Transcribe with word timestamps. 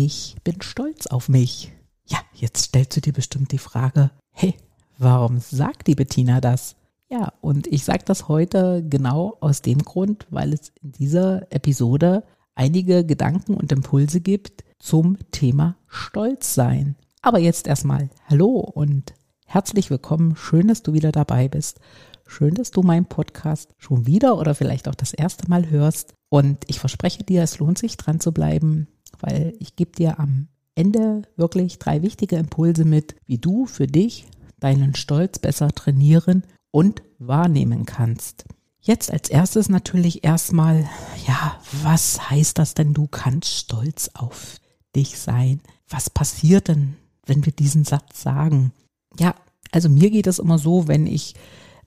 Ich 0.00 0.36
bin 0.44 0.62
stolz 0.62 1.08
auf 1.08 1.28
mich. 1.28 1.72
Ja, 2.06 2.18
jetzt 2.32 2.66
stellst 2.66 2.96
du 2.96 3.00
dir 3.00 3.12
bestimmt 3.12 3.50
die 3.50 3.58
Frage, 3.58 4.12
hey, 4.30 4.54
warum 4.96 5.40
sagt 5.40 5.88
die 5.88 5.96
Bettina 5.96 6.40
das? 6.40 6.76
Ja, 7.10 7.32
und 7.40 7.66
ich 7.66 7.82
sage 7.82 8.04
das 8.04 8.28
heute 8.28 8.84
genau 8.88 9.36
aus 9.40 9.60
dem 9.60 9.78
Grund, 9.78 10.28
weil 10.30 10.52
es 10.52 10.70
in 10.80 10.92
dieser 10.92 11.52
Episode 11.52 12.22
einige 12.54 13.04
Gedanken 13.04 13.54
und 13.54 13.72
Impulse 13.72 14.20
gibt 14.20 14.62
zum 14.78 15.18
Thema 15.32 15.74
Stolz 15.88 16.54
sein. 16.54 16.94
Aber 17.20 17.40
jetzt 17.40 17.66
erstmal 17.66 18.08
Hallo 18.28 18.50
und 18.60 19.14
herzlich 19.46 19.90
willkommen. 19.90 20.36
Schön, 20.36 20.68
dass 20.68 20.84
du 20.84 20.92
wieder 20.92 21.10
dabei 21.10 21.48
bist. 21.48 21.80
Schön, 22.24 22.54
dass 22.54 22.70
du 22.70 22.82
meinen 22.82 23.06
Podcast 23.06 23.74
schon 23.78 24.06
wieder 24.06 24.38
oder 24.38 24.54
vielleicht 24.54 24.86
auch 24.86 24.94
das 24.94 25.12
erste 25.12 25.50
Mal 25.50 25.70
hörst. 25.70 26.14
Und 26.28 26.58
ich 26.68 26.78
verspreche 26.78 27.24
dir, 27.24 27.42
es 27.42 27.58
lohnt 27.58 27.78
sich 27.78 27.96
dran 27.96 28.20
zu 28.20 28.30
bleiben, 28.30 28.86
weil 29.20 29.54
ich 29.58 29.76
gebe 29.76 29.92
dir 29.92 30.18
am 30.18 30.48
Ende 30.74 31.22
wirklich 31.36 31.78
drei 31.78 32.02
wichtige 32.02 32.36
Impulse 32.36 32.84
mit, 32.84 33.16
wie 33.26 33.38
du 33.38 33.66
für 33.66 33.86
dich 33.86 34.26
deinen 34.60 34.94
Stolz 34.94 35.38
besser 35.38 35.68
trainieren 35.70 36.44
und 36.70 37.02
wahrnehmen 37.18 37.84
kannst. 37.84 38.44
Jetzt 38.80 39.12
als 39.12 39.28
erstes 39.28 39.68
natürlich 39.68 40.24
erstmal, 40.24 40.88
ja, 41.26 41.58
was 41.82 42.30
heißt 42.30 42.58
das 42.58 42.74
denn, 42.74 42.94
du 42.94 43.06
kannst 43.06 43.52
stolz 43.52 44.10
auf 44.14 44.56
dich 44.94 45.18
sein? 45.18 45.60
Was 45.88 46.10
passiert 46.10 46.68
denn, 46.68 46.96
wenn 47.26 47.44
wir 47.44 47.52
diesen 47.52 47.84
Satz 47.84 48.22
sagen? 48.22 48.72
Ja, 49.18 49.34
also 49.72 49.88
mir 49.88 50.10
geht 50.10 50.26
es 50.26 50.38
immer 50.38 50.58
so, 50.58 50.88
wenn 50.88 51.06
ich 51.06 51.34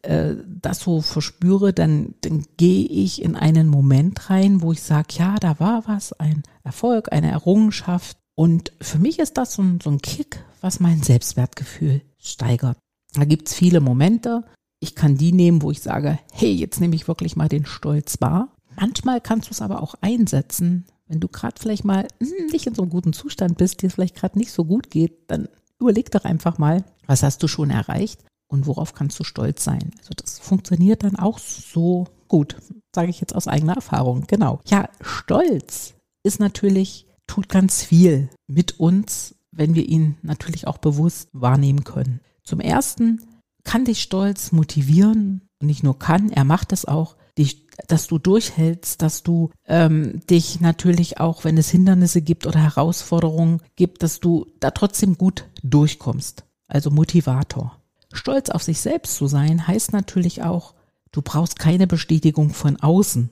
äh, 0.03 0.35
das 0.47 0.79
so 0.79 1.01
verspüre, 1.01 1.73
dann, 1.73 2.15
dann 2.21 2.45
gehe 2.57 2.85
ich 2.85 3.21
in 3.21 3.35
einen 3.35 3.67
Moment 3.67 4.29
rein, 4.29 4.61
wo 4.61 4.71
ich 4.71 4.81
sage, 4.81 5.15
ja, 5.17 5.35
da 5.37 5.59
war 5.59 5.87
was, 5.87 6.13
ein 6.13 6.43
Erfolg, 6.63 7.11
eine 7.11 7.31
Errungenschaft. 7.31 8.17
Und 8.35 8.71
für 8.81 8.99
mich 8.99 9.19
ist 9.19 9.37
das 9.37 9.53
so 9.53 9.61
ein, 9.61 9.79
so 9.81 9.89
ein 9.89 10.01
Kick, 10.01 10.43
was 10.61 10.79
mein 10.79 11.03
Selbstwertgefühl 11.03 12.01
steigert. 12.17 12.77
Da 13.13 13.25
gibt's 13.25 13.53
viele 13.53 13.81
Momente. 13.81 14.43
Ich 14.79 14.95
kann 14.95 15.17
die 15.17 15.33
nehmen, 15.33 15.61
wo 15.61 15.69
ich 15.69 15.81
sage, 15.81 16.17
hey, 16.31 16.51
jetzt 16.51 16.79
nehme 16.79 16.95
ich 16.95 17.07
wirklich 17.07 17.35
mal 17.35 17.49
den 17.49 17.65
Stolz 17.65 18.19
wahr. 18.21 18.55
Manchmal 18.79 19.21
kannst 19.21 19.49
du 19.49 19.51
es 19.51 19.61
aber 19.61 19.83
auch 19.83 19.95
einsetzen, 20.01 20.85
wenn 21.07 21.19
du 21.19 21.27
gerade 21.27 21.59
vielleicht 21.59 21.83
mal 21.83 22.07
hm, 22.19 22.47
nicht 22.51 22.65
in 22.65 22.73
so 22.73 22.83
einem 22.83 22.91
guten 22.91 23.13
Zustand 23.13 23.57
bist, 23.57 23.81
dir 23.81 23.87
es 23.87 23.93
vielleicht 23.93 24.15
gerade 24.15 24.39
nicht 24.39 24.51
so 24.51 24.63
gut 24.63 24.89
geht, 24.89 25.29
dann 25.29 25.49
überleg 25.79 26.09
doch 26.09 26.23
einfach 26.23 26.57
mal, 26.57 26.83
was 27.05 27.21
hast 27.21 27.43
du 27.43 27.47
schon 27.47 27.69
erreicht 27.69 28.23
und 28.51 28.67
worauf 28.67 28.93
kannst 28.93 29.17
du 29.19 29.23
stolz 29.23 29.63
sein. 29.63 29.91
Also 29.99 30.11
das 30.15 30.39
funktioniert 30.39 31.03
dann 31.03 31.15
auch 31.15 31.39
so 31.39 32.07
gut, 32.27 32.57
sage 32.93 33.09
ich 33.09 33.21
jetzt 33.21 33.33
aus 33.33 33.47
eigener 33.47 33.75
Erfahrung. 33.75 34.25
Genau. 34.27 34.59
Ja, 34.67 34.89
Stolz 34.99 35.93
ist 36.23 36.39
natürlich, 36.39 37.07
tut 37.27 37.47
ganz 37.47 37.81
viel 37.81 38.29
mit 38.47 38.79
uns, 38.79 39.35
wenn 39.51 39.73
wir 39.73 39.87
ihn 39.87 40.17
natürlich 40.21 40.67
auch 40.67 40.77
bewusst 40.77 41.29
wahrnehmen 41.31 41.85
können. 41.85 42.19
Zum 42.43 42.59
Ersten 42.59 43.21
kann 43.63 43.85
dich 43.85 44.01
Stolz 44.01 44.51
motivieren 44.51 45.41
und 45.61 45.67
nicht 45.67 45.83
nur 45.83 45.97
kann, 45.97 46.29
er 46.29 46.43
macht 46.43 46.73
es 46.73 46.85
auch, 46.85 47.15
dich, 47.37 47.67
dass 47.87 48.07
du 48.07 48.17
durchhältst, 48.17 49.01
dass 49.01 49.23
du 49.23 49.51
ähm, 49.65 50.25
dich 50.29 50.59
natürlich 50.59 51.19
auch, 51.19 51.45
wenn 51.45 51.57
es 51.57 51.69
Hindernisse 51.69 52.21
gibt 52.21 52.45
oder 52.45 52.59
Herausforderungen 52.59 53.61
gibt, 53.77 54.03
dass 54.03 54.19
du 54.19 54.47
da 54.59 54.71
trotzdem 54.71 55.17
gut 55.17 55.45
durchkommst. 55.63 56.43
Also 56.67 56.89
Motivator. 56.89 57.80
Stolz 58.13 58.49
auf 58.49 58.63
sich 58.63 58.81
selbst 58.81 59.15
zu 59.15 59.27
sein, 59.27 59.67
heißt 59.67 59.93
natürlich 59.93 60.43
auch, 60.43 60.73
du 61.11 61.21
brauchst 61.21 61.59
keine 61.59 61.87
Bestätigung 61.87 62.51
von 62.51 62.77
außen, 62.77 63.29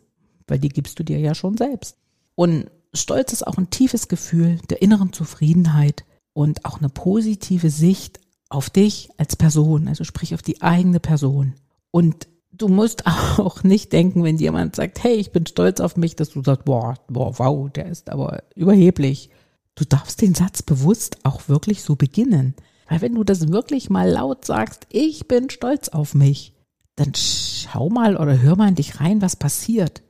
weil 0.47 0.59
die 0.59 0.69
gibst 0.69 0.99
du 0.99 1.03
dir 1.03 1.19
ja 1.19 1.35
schon 1.35 1.57
selbst. 1.57 1.97
Und 2.35 2.69
Stolz 2.93 3.33
ist 3.33 3.45
auch 3.45 3.57
ein 3.57 3.69
tiefes 3.69 4.07
Gefühl 4.07 4.59
der 4.69 4.81
inneren 4.81 5.13
Zufriedenheit 5.13 6.05
und 6.33 6.65
auch 6.65 6.79
eine 6.79 6.89
positive 6.89 7.69
Sicht 7.69 8.19
auf 8.49 8.69
dich 8.69 9.09
als 9.17 9.35
Person, 9.35 9.87
also 9.87 10.03
sprich 10.03 10.33
auf 10.33 10.41
die 10.41 10.61
eigene 10.61 10.99
Person. 10.99 11.53
Und 11.91 12.27
du 12.51 12.67
musst 12.67 13.05
auch 13.37 13.63
nicht 13.63 13.93
denken, 13.93 14.23
wenn 14.23 14.37
jemand 14.37 14.75
sagt, 14.75 15.03
hey, 15.03 15.15
ich 15.15 15.31
bin 15.31 15.45
stolz 15.45 15.79
auf 15.79 15.97
mich, 15.97 16.15
dass 16.15 16.29
du 16.31 16.43
sagst, 16.43 16.65
boah, 16.65 16.95
boah, 17.07 17.37
wow, 17.37 17.69
der 17.69 17.87
ist 17.87 18.09
aber 18.09 18.43
überheblich. 18.55 19.29
Du 19.75 19.85
darfst 19.85 20.21
den 20.21 20.35
Satz 20.35 20.61
bewusst 20.61 21.17
auch 21.23 21.47
wirklich 21.47 21.83
so 21.83 21.95
beginnen. 21.95 22.55
Weil 22.89 23.01
wenn 23.01 23.13
du 23.13 23.23
das 23.23 23.49
wirklich 23.49 23.89
mal 23.91 24.09
laut 24.09 24.45
sagst, 24.45 24.87
ich 24.89 25.27
bin 25.27 25.49
stolz 25.51 25.89
auf 25.89 26.15
mich, 26.15 26.53
dann 26.95 27.13
schau 27.15 27.89
mal 27.89 28.17
oder 28.17 28.41
hör 28.41 28.57
mal 28.57 28.67
in 28.67 28.75
dich 28.75 28.99
rein, 28.99 29.21
was 29.21 29.35
passiert. 29.35 30.01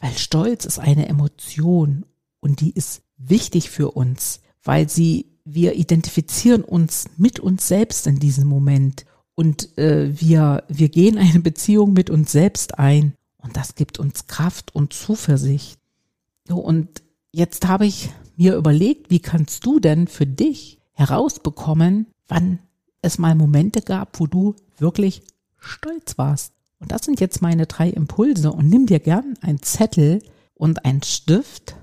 Weil 0.00 0.12
Stolz 0.18 0.64
ist 0.64 0.80
eine 0.80 1.08
Emotion 1.08 2.04
und 2.40 2.60
die 2.60 2.72
ist 2.72 3.02
wichtig 3.16 3.70
für 3.70 3.92
uns, 3.92 4.40
weil 4.64 4.88
sie, 4.88 5.26
wir 5.44 5.76
identifizieren 5.76 6.64
uns 6.64 7.06
mit 7.16 7.38
uns 7.38 7.68
selbst 7.68 8.06
in 8.06 8.18
diesem 8.18 8.48
Moment 8.48 9.06
und 9.36 9.78
äh, 9.78 10.20
wir, 10.20 10.64
wir 10.68 10.88
gehen 10.88 11.18
eine 11.18 11.40
Beziehung 11.40 11.92
mit 11.92 12.10
uns 12.10 12.32
selbst 12.32 12.78
ein 12.78 13.14
und 13.38 13.56
das 13.56 13.76
gibt 13.76 13.98
uns 14.00 14.26
Kraft 14.26 14.74
und 14.74 14.92
Zuversicht. 14.92 15.78
So, 16.48 16.58
und 16.58 17.02
jetzt 17.30 17.68
habe 17.68 17.86
ich 17.86 18.10
mir 18.36 18.56
überlegt, 18.56 19.10
wie 19.10 19.20
kannst 19.20 19.64
du 19.64 19.78
denn 19.78 20.08
für 20.08 20.26
dich 20.26 20.80
herausbekommen, 20.92 22.06
wann 22.28 22.58
es 23.02 23.18
mal 23.18 23.34
Momente 23.34 23.82
gab, 23.82 24.18
wo 24.20 24.26
du 24.26 24.54
wirklich 24.78 25.22
stolz 25.58 26.18
warst. 26.18 26.52
Und 26.78 26.92
das 26.92 27.04
sind 27.04 27.20
jetzt 27.20 27.42
meine 27.42 27.66
drei 27.66 27.88
Impulse 27.88 28.52
und 28.52 28.68
nimm 28.68 28.86
dir 28.86 29.00
gern 29.00 29.38
einen 29.40 29.62
Zettel 29.62 30.22
und 30.54 30.84
einen 30.84 31.02
Stift 31.02 31.76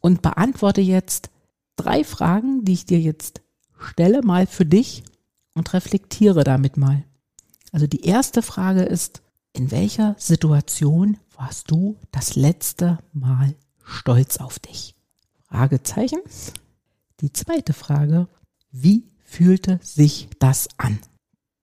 und 0.00 0.22
beantworte 0.22 0.80
jetzt 0.80 1.30
drei 1.76 2.04
Fragen, 2.04 2.64
die 2.64 2.74
ich 2.74 2.86
dir 2.86 3.00
jetzt 3.00 3.40
stelle, 3.78 4.22
mal 4.22 4.46
für 4.46 4.66
dich 4.66 5.02
und 5.54 5.72
reflektiere 5.72 6.44
damit 6.44 6.76
mal. 6.76 7.04
Also 7.72 7.86
die 7.86 8.04
erste 8.04 8.42
Frage 8.42 8.82
ist, 8.82 9.22
in 9.52 9.70
welcher 9.70 10.16
Situation 10.18 11.16
warst 11.36 11.70
du 11.70 11.96
das 12.12 12.36
letzte 12.36 12.98
Mal 13.12 13.54
stolz 13.84 14.38
auf 14.38 14.58
dich? 14.58 14.94
Fragezeichen. 15.48 16.20
Die 17.20 17.32
zweite 17.32 17.72
Frage, 17.72 18.28
wie 18.70 19.04
fühlte 19.34 19.80
sich 19.82 20.28
das 20.38 20.68
an? 20.76 20.98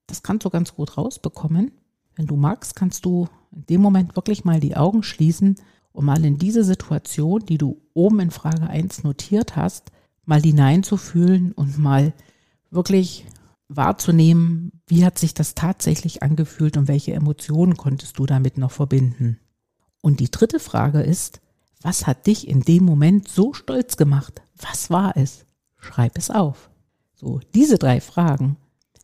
Das 0.08 0.24
kannst 0.24 0.46
du 0.46 0.50
ganz 0.50 0.76
gut 0.76 0.98
rausbekommen. 0.98 1.72
Wenn 2.16 2.28
du 2.28 2.36
magst, 2.36 2.76
kannst 2.76 3.06
du 3.06 3.30
in 3.56 3.66
dem 3.68 3.82
Moment 3.82 4.16
wirklich 4.18 4.44
mal 4.44 4.60
die 4.60 4.76
Augen 4.76 5.04
schließen 5.04 5.56
und 5.94 6.06
mal 6.06 6.24
in 6.26 6.38
diese 6.38 6.66
Situation, 6.66 7.46
die 7.46 7.58
du 7.58 7.82
oben 7.94 8.20
in 8.20 8.32
Frage 8.32 8.68
1 8.68 9.04
notiert 9.04 9.56
hast, 9.56 9.92
mal 10.26 10.42
hineinzufühlen 10.42 11.54
und 11.54 11.78
mal 11.78 12.14
wirklich 12.72 13.26
wahrzunehmen, 13.70 14.82
wie 14.88 15.06
hat 15.06 15.18
sich 15.18 15.34
das 15.34 15.56
tatsächlich 15.56 16.24
angefühlt 16.24 16.76
und 16.76 16.90
welche 16.90 17.14
Emotionen 17.14 17.78
konntest 17.78 18.20
du 18.20 18.26
damit 18.26 18.58
noch 18.58 18.72
verbinden. 18.72 19.40
Und 20.02 20.20
die 20.20 20.30
dritte 20.30 20.60
Frage 20.60 21.02
ist, 21.02 21.40
was 21.82 22.06
hat 22.06 22.28
dich 22.28 22.50
in 22.50 22.62
dem 22.62 22.84
Moment 22.84 23.30
so 23.30 23.54
stolz 23.54 23.96
gemacht? 23.96 24.42
Was 24.58 24.90
war 24.90 25.16
es? 25.16 25.46
Schreib 25.78 26.18
es 26.18 26.30
auf. 26.30 26.71
So, 27.22 27.40
diese 27.54 27.78
drei 27.78 28.02
Fragen, 28.02 28.58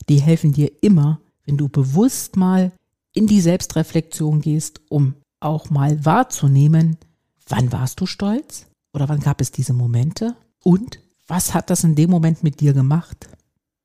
die 0.10 0.20
helfen 0.20 0.52
dir 0.52 0.72
immer, 0.82 1.22
wenn 1.46 1.56
du 1.56 1.70
bewusst 1.70 2.36
mal 2.36 2.72
in 3.14 3.28
die 3.28 3.42
Selbstreflexion 3.42 4.42
gehst, 4.42 4.82
um 4.90 5.14
auch 5.40 5.70
mal 5.70 6.04
wahrzunehmen, 6.04 6.98
wann 7.48 7.72
warst 7.72 8.02
du 8.02 8.08
stolz 8.08 8.66
oder 8.92 9.08
wann 9.08 9.20
gab 9.20 9.40
es 9.40 9.52
diese 9.52 9.74
Momente 9.74 10.36
und 10.64 11.00
was 11.28 11.54
hat 11.54 11.70
das 11.70 11.84
in 11.84 11.94
dem 11.94 12.10
Moment 12.10 12.42
mit 12.42 12.60
dir 12.60 12.74
gemacht? 12.74 13.30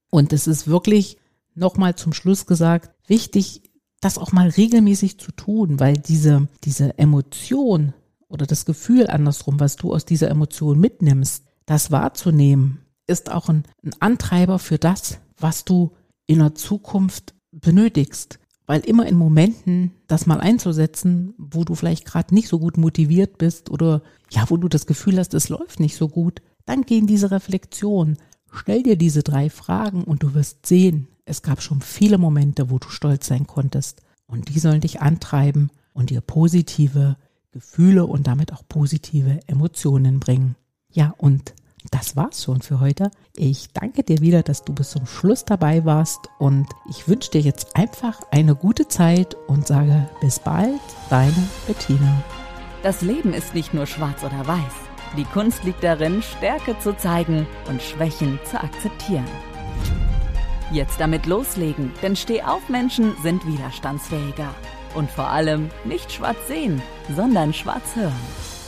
Und 0.09 0.33
es 0.33 0.47
ist 0.47 0.67
wirklich 0.67 1.19
nochmal 1.55 1.95
zum 1.97 2.15
Schluss 2.15 2.47
gesagt, 2.47 2.91
wichtig, 3.07 3.61
das 4.01 4.17
auch 4.17 4.33
mal 4.33 4.49
regelmäßig 4.49 5.19
zu 5.19 5.33
tun, 5.33 5.79
weil 5.79 5.99
diese, 5.99 6.49
diese 6.65 6.99
Emotion 6.99 7.93
oder 8.29 8.47
das 8.47 8.65
Gefühl 8.65 9.09
andersrum, 9.09 9.61
was 9.61 9.77
du 9.77 9.93
aus 9.93 10.07
dieser 10.07 10.31
Emotion 10.31 10.81
mitnimmst, 10.81 11.45
das 11.67 11.91
wahrzunehmen 11.91 12.82
ist 13.07 13.31
auch 13.31 13.49
ein, 13.49 13.65
ein 13.85 13.93
Antreiber 14.01 14.59
für 14.59 14.79
das, 14.79 15.19
was 15.39 15.65
du 15.65 15.93
in 16.27 16.39
der 16.39 16.55
Zukunft 16.55 17.35
benötigst. 17.51 18.39
Weil 18.67 18.81
immer 18.83 19.07
in 19.07 19.17
Momenten, 19.17 19.93
das 20.07 20.27
mal 20.27 20.41
einzusetzen, 20.41 21.35
wo 21.37 21.65
du 21.65 21.75
vielleicht 21.75 22.05
gerade 22.05 22.35
nicht 22.35 22.49
so 22.49 22.59
gut 22.59 22.77
motiviert 22.79 23.37
bist 23.37 23.71
oder 23.71 24.03
ja, 24.31 24.45
wo 24.49 24.57
du 24.57 24.69
das 24.69 24.87
Gefühl 24.87 25.19
hast, 25.19 25.35
es 25.35 25.49
läuft 25.49 25.81
nicht 25.81 25.97
so 25.97 26.09
gut, 26.09 26.41
Dann 26.65 26.83
geh 26.83 26.99
in 26.99 27.09
diese 27.09 27.33
Reflexion. 27.33 28.19
Stell 28.53 28.85
dir 28.85 28.97
diese 28.97 29.25
drei 29.25 29.51
Fragen 29.51 30.05
und 30.05 30.23
du 30.23 30.35
wirst 30.35 30.65
sehen, 30.65 31.09
es 31.25 31.43
gab 31.43 31.61
schon 31.61 31.81
viele 31.81 32.19
Momente, 32.19 32.71
wo 32.71 32.79
du 32.79 32.89
stolz 32.89 33.27
sein 33.27 33.47
konntest. 33.47 34.03
Und 34.27 34.49
die 34.49 34.61
sollen 34.61 34.81
dich 34.81 35.01
antreiben 35.01 35.71
und 35.93 36.11
dir 36.11 36.21
positive 36.21 37.17
Gefühle 37.51 38.07
und 38.07 38.27
damit 38.27 38.53
auch 38.53 38.63
positive 38.69 39.41
Emotionen 39.47 40.21
bringen. 40.21 40.57
Ja, 40.91 41.15
und 41.19 41.55
das 41.91 42.17
war's 42.17 42.45
schon 42.45 42.63
für 42.63 42.81
heute. 42.81 43.11
Ich 43.37 43.73
danke 43.73 44.03
dir 44.03 44.21
wieder, 44.21 44.43
dass 44.43 44.65
du 44.65 44.73
bis 44.73 44.91
zum 44.91 45.07
Schluss 45.07 45.45
dabei 45.45 45.85
warst 45.85 46.21
und 46.39 46.67
ich 46.89 47.09
wünsche 47.09 47.31
dir 47.31 47.41
jetzt 47.41 47.77
einfach 47.77 48.21
eine 48.31 48.55
gute 48.55 48.89
Zeit 48.89 49.37
und 49.49 49.67
sage 49.67 50.09
bis 50.21 50.39
bald, 50.39 50.81
deine 51.11 51.49
Bettina. 51.67 52.23
Das 52.83 53.03
Leben 53.03 53.33
ist 53.33 53.55
nicht 53.55 53.75
nur 53.75 53.87
schwarz 53.87 54.23
oder 54.23 54.47
weiß. 54.47 54.73
Die 55.17 55.25
Kunst 55.25 55.65
liegt 55.65 55.85
darin, 55.85 56.23
Stärke 56.23 56.79
zu 56.79 56.97
zeigen 56.97 57.47
und 57.69 57.83
Schwächen 57.83 58.39
zu 58.45 58.59
akzeptieren. 58.59 59.29
Jetzt 60.73 60.99
damit 61.01 61.27
loslegen, 61.27 61.93
denn 62.03 62.17
Stehaufmenschen 62.17 63.15
sind 63.23 63.47
widerstandsfähiger. 63.47 64.55
Und 64.95 65.11
vor 65.11 65.29
allem 65.29 65.71
nicht 65.85 66.13
schwarz 66.13 66.39
sehen, 66.49 66.81
sondern 67.15 67.53
schwarz 67.53 67.95
hören. 67.95 68.62